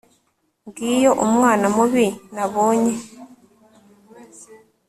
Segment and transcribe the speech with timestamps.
[0.67, 2.93] Ngiyo umwana mubi nabonye